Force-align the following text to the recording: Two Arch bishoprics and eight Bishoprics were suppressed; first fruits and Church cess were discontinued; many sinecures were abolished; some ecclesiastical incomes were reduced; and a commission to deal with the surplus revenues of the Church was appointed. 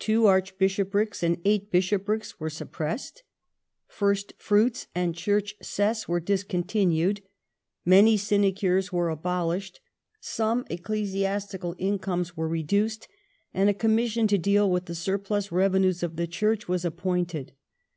Two 0.00 0.26
Arch 0.26 0.58
bishoprics 0.58 1.22
and 1.22 1.40
eight 1.44 1.70
Bishoprics 1.70 2.40
were 2.40 2.50
suppressed; 2.50 3.22
first 3.86 4.32
fruits 4.36 4.88
and 4.92 5.14
Church 5.14 5.54
cess 5.62 6.08
were 6.08 6.18
discontinued; 6.18 7.22
many 7.84 8.16
sinecures 8.16 8.92
were 8.92 9.08
abolished; 9.08 9.78
some 10.20 10.64
ecclesiastical 10.68 11.76
incomes 11.78 12.36
were 12.36 12.48
reduced; 12.48 13.06
and 13.54 13.70
a 13.70 13.72
commission 13.72 14.26
to 14.26 14.36
deal 14.36 14.68
with 14.68 14.86
the 14.86 14.96
surplus 14.96 15.52
revenues 15.52 16.02
of 16.02 16.16
the 16.16 16.26
Church 16.26 16.66
was 16.66 16.84
appointed. 16.84 17.52